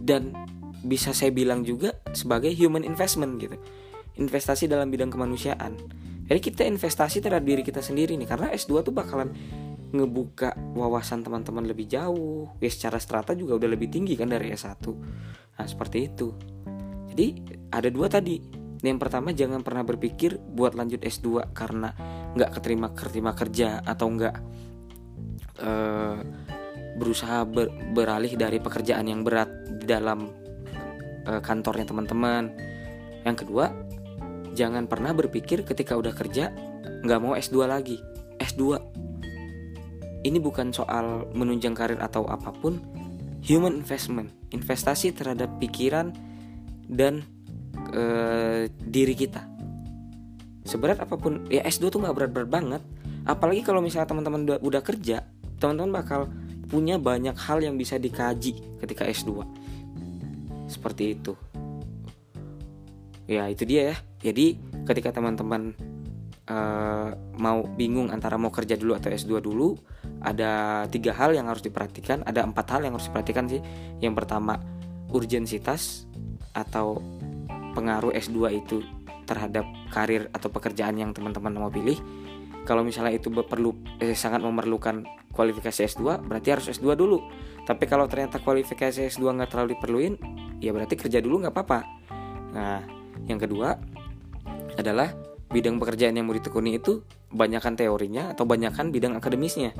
dan 0.00 0.32
bisa 0.88 1.12
saya 1.12 1.28
bilang 1.28 1.60
juga 1.68 1.92
sebagai 2.16 2.48
human 2.56 2.80
investment 2.80 3.36
gitu. 3.36 3.60
Investasi 4.20 4.68
dalam 4.68 4.92
bidang 4.92 5.08
kemanusiaan. 5.08 5.78
Jadi 6.26 6.40
kita 6.40 6.62
investasi 6.64 7.20
terhadap 7.20 7.44
diri 7.44 7.60
kita 7.60 7.84
sendiri 7.84 8.16
nih 8.16 8.28
karena 8.28 8.48
S2 8.52 8.84
tuh 8.84 8.94
bakalan 8.94 9.32
ngebuka 9.92 10.56
wawasan 10.72 11.20
teman-teman 11.20 11.68
lebih 11.68 11.84
jauh. 11.84 12.48
Ya 12.58 12.70
secara 12.72 12.96
strata 12.96 13.36
juga 13.36 13.60
udah 13.60 13.68
lebih 13.68 13.92
tinggi 13.92 14.16
kan 14.16 14.32
dari 14.32 14.52
S1 14.52 14.80
nah 15.52 15.66
seperti 15.68 15.98
itu. 16.08 16.32
Jadi 17.12 17.26
ada 17.68 17.88
dua 17.92 18.08
tadi. 18.08 18.40
Yang 18.82 18.98
pertama 18.98 19.30
jangan 19.30 19.60
pernah 19.62 19.84
berpikir 19.86 20.40
buat 20.40 20.74
lanjut 20.74 21.04
S2 21.04 21.54
karena 21.54 21.92
nggak 22.34 22.50
keterima 22.58 22.88
keterima 22.96 23.32
kerja 23.36 23.78
atau 23.84 24.06
nggak 24.10 24.34
uh, 25.62 26.18
berusaha 26.96 27.46
ber, 27.46 27.70
beralih 27.94 28.34
dari 28.34 28.58
pekerjaan 28.58 29.06
yang 29.06 29.22
berat 29.22 29.52
di 29.78 29.86
dalam 29.86 30.26
uh, 31.28 31.40
kantornya 31.44 31.86
teman-teman. 31.86 32.50
Yang 33.22 33.46
kedua 33.46 33.70
jangan 34.52 34.88
pernah 34.88 35.12
berpikir 35.16 35.64
ketika 35.64 35.96
udah 35.96 36.12
kerja 36.12 36.52
nggak 37.02 37.20
mau 37.20 37.34
S2 37.34 37.56
lagi. 37.66 37.98
S2 38.38 38.78
ini 40.22 40.38
bukan 40.38 40.70
soal 40.70 41.26
menunjang 41.34 41.74
karir 41.74 41.98
atau 41.98 42.26
apa 42.30 42.54
pun. 42.54 42.78
Human 43.42 43.82
investment 43.82 44.30
investasi 44.54 45.10
terhadap 45.10 45.58
pikiran 45.58 46.14
dan 46.86 47.26
e, 47.90 48.02
diri 48.70 49.18
kita. 49.18 49.42
Seberat 50.62 51.02
apa 51.02 51.18
pun 51.18 51.50
ya 51.50 51.66
S2 51.66 51.90
tuh 51.90 51.98
nggak 52.06 52.14
berat-berat 52.14 52.48
banget. 52.48 52.82
Apalagi 53.26 53.66
kalau 53.66 53.82
misalnya 53.82 54.14
teman-teman 54.14 54.46
udah, 54.46 54.58
udah 54.62 54.82
kerja 54.82 55.26
teman-teman 55.58 56.02
bakal 56.02 56.30
punya 56.66 56.98
banyak 56.98 57.34
hal 57.38 57.62
yang 57.62 57.78
bisa 57.78 57.98
dikaji 57.98 58.58
ketika 58.82 59.06
S2 59.06 59.42
seperti 60.70 61.18
itu. 61.18 61.34
Ya 63.26 63.46
itu 63.50 63.62
dia 63.66 63.94
ya 63.94 63.96
jadi 64.22 64.54
ketika 64.86 65.10
teman-teman 65.10 65.74
uh, 66.46 67.10
mau 67.38 67.66
bingung 67.74 68.10
antara 68.10 68.38
mau 68.38 68.50
kerja 68.54 68.78
dulu 68.78 68.94
atau 68.94 69.10
S2 69.10 69.42
dulu 69.42 69.74
ada 70.22 70.84
tiga 70.90 71.14
hal 71.14 71.34
yang 71.34 71.50
harus 71.50 71.62
diperhatikan 71.62 72.22
ada 72.22 72.46
empat 72.46 72.66
hal 72.78 72.80
yang 72.86 72.94
harus 72.94 73.10
diperhatikan 73.10 73.50
sih. 73.50 73.60
Yang 73.98 74.22
pertama 74.22 74.58
urgensitas 75.10 76.06
atau 76.54 77.02
pengaruh 77.74 78.14
S2 78.14 78.38
itu 78.62 78.84
terhadap 79.26 79.64
karir 79.90 80.28
atau 80.30 80.48
pekerjaan 80.50 80.98
yang 80.98 81.10
teman-teman 81.10 81.52
mau 81.54 81.70
pilih. 81.72 81.98
Kalau 82.62 82.86
misalnya 82.86 83.18
itu 83.18 83.26
perlu 83.26 83.74
eh, 83.98 84.14
sangat 84.14 84.38
memerlukan 84.46 85.02
kualifikasi 85.34 85.98
S2 85.98 86.22
berarti 86.22 86.48
harus 86.54 86.70
S2 86.70 86.94
dulu. 86.94 87.18
Tapi 87.66 87.90
kalau 87.90 88.06
ternyata 88.06 88.38
kualifikasi 88.38 89.10
S2 89.10 89.34
nggak 89.34 89.50
terlalu 89.50 89.74
diperluin 89.74 90.14
ya 90.62 90.70
berarti 90.70 90.94
kerja 90.94 91.18
dulu 91.18 91.42
nggak 91.42 91.54
apa-apa. 91.54 91.80
Nah 92.54 92.78
yang 93.26 93.38
kedua 93.42 93.74
adalah 94.82 95.14
bidang 95.48 95.78
pekerjaan 95.78 96.18
yang 96.18 96.26
mau 96.26 96.34
ditekuni 96.34 96.76
itu 96.76 97.06
banyakkan 97.30 97.78
teorinya 97.78 98.34
atau 98.34 98.44
banyakkan 98.44 98.90
bidang 98.90 99.16
akademisnya. 99.16 99.72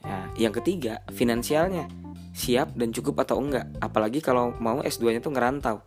Ya, 0.00 0.48
yang 0.48 0.54
ketiga, 0.56 1.04
finansialnya 1.12 1.90
siap 2.32 2.72
dan 2.78 2.94
cukup 2.94 3.26
atau 3.26 3.42
enggak. 3.42 3.68
Apalagi 3.82 4.22
kalau 4.22 4.54
mau 4.62 4.80
S2-nya 4.80 5.20
tuh 5.20 5.34
ngerantau, 5.34 5.82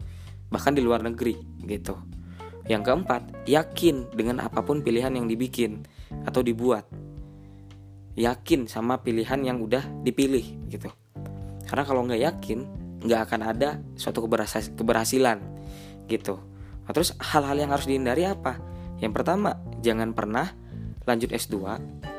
bahkan 0.51 0.75
di 0.75 0.83
luar 0.83 1.01
negeri 1.01 1.39
gitu. 1.65 1.97
Yang 2.67 2.83
keempat, 2.87 3.21
yakin 3.47 4.15
dengan 4.15 4.39
apa 4.43 4.63
pun 4.63 4.79
pilihan 4.79 5.11
yang 5.11 5.27
dibikin 5.27 5.83
atau 6.23 6.39
dibuat. 6.39 6.87
Yakin 8.13 8.69
sama 8.69 9.01
pilihan 9.01 9.41
yang 9.41 9.57
udah 9.59 9.81
dipilih 10.05 10.69
gitu. 10.69 10.87
Karena 11.65 11.83
kalau 11.83 12.05
nggak 12.05 12.21
yakin, 12.21 12.59
nggak 13.03 13.21
akan 13.27 13.41
ada 13.43 13.69
suatu 13.97 14.23
keberhasilan 14.77 15.41
gitu. 16.07 16.39
Nah, 16.83 16.91
terus 16.91 17.15
hal-hal 17.19 17.55
yang 17.55 17.71
harus 17.71 17.87
dihindari 17.87 18.27
apa? 18.27 18.59
Yang 18.99 19.13
pertama, 19.21 19.55
jangan 19.79 20.11
pernah 20.11 20.51
lanjut 21.03 21.31
S2 21.31 21.55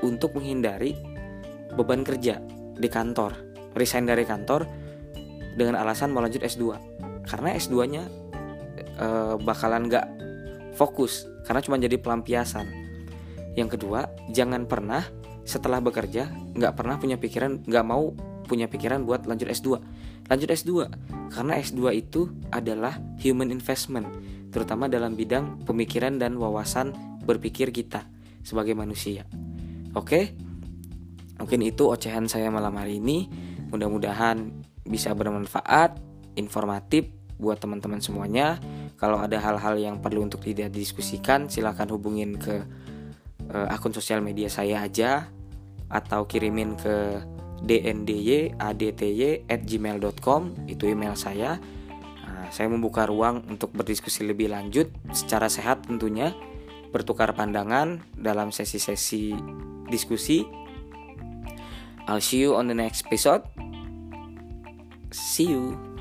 untuk 0.05 0.37
menghindari 0.37 0.97
beban 1.77 2.05
kerja 2.05 2.41
di 2.77 2.89
kantor. 2.89 3.37
Resign 3.77 4.09
dari 4.09 4.25
kantor 4.25 4.65
dengan 5.57 5.81
alasan 5.81 6.13
mau 6.13 6.25
lanjut 6.25 6.45
S2. 6.45 6.65
Karena 7.25 7.57
S2-nya 7.57 8.03
e, 9.01 9.07
bakalan 9.41 9.89
gak 9.89 10.07
fokus 10.77 11.25
karena 11.45 11.61
cuma 11.61 11.77
jadi 11.77 11.97
pelampiasan. 12.01 12.67
Yang 13.55 13.79
kedua, 13.79 14.11
jangan 14.35 14.67
pernah 14.67 15.05
setelah 15.45 15.79
bekerja 15.79 16.33
nggak 16.57 16.73
pernah 16.73 16.97
punya 16.97 17.21
pikiran 17.21 17.69
nggak 17.69 17.85
mau 17.85 18.17
punya 18.49 18.65
pikiran 18.65 19.05
buat 19.05 19.29
lanjut 19.29 19.53
S2 19.53 19.69
lanjut 20.33 20.49
S2 20.49 20.73
karena 21.29 21.61
S2 21.61 21.81
itu 22.01 22.33
adalah 22.49 22.97
human 23.21 23.53
investment 23.53 24.09
terutama 24.55 24.87
dalam 24.87 25.19
bidang 25.19 25.67
pemikiran 25.67 26.15
dan 26.15 26.39
wawasan 26.39 26.95
berpikir 27.27 27.75
kita 27.75 28.07
sebagai 28.47 28.79
manusia. 28.79 29.27
Oke, 29.99 30.31
mungkin 31.43 31.67
itu 31.67 31.91
ocehan 31.91 32.31
saya 32.31 32.55
malam 32.55 32.79
hari 32.79 33.03
ini. 33.03 33.27
Mudah-mudahan 33.75 34.55
bisa 34.87 35.11
bermanfaat, 35.11 35.99
informatif 36.39 37.11
buat 37.35 37.59
teman-teman 37.59 37.99
semuanya. 37.99 38.63
Kalau 38.95 39.19
ada 39.19 39.43
hal-hal 39.43 39.75
yang 39.75 39.99
perlu 39.99 40.23
untuk 40.23 40.47
tidak 40.47 40.71
diskusikan, 40.71 41.51
silahkan 41.51 41.91
hubungin 41.91 42.39
ke 42.39 42.63
uh, 43.51 43.75
akun 43.75 43.91
sosial 43.91 44.23
media 44.23 44.47
saya 44.47 44.87
aja 44.87 45.27
atau 45.91 46.31
kirimin 46.31 46.79
ke 46.79 47.21
dndy 47.65 48.55
at 48.61 49.61
gmail.com 49.65 50.43
itu 50.69 50.85
email 50.87 51.17
saya 51.17 51.59
saya 52.51 52.69
membuka 52.69 53.07
ruang 53.07 53.45
untuk 53.47 53.71
berdiskusi 53.73 54.27
lebih 54.27 54.51
lanjut 54.51 54.91
secara 55.15 55.47
sehat 55.47 55.87
tentunya, 55.87 56.35
bertukar 56.91 57.33
pandangan 57.33 58.03
dalam 58.19 58.51
sesi-sesi 58.51 59.33
diskusi. 59.89 60.45
I'll 62.05 62.21
see 62.21 62.45
you 62.45 62.53
on 62.59 62.69
the 62.69 62.77
next 62.77 63.09
episode. 63.09 63.47
See 65.15 65.49
you. 65.49 65.94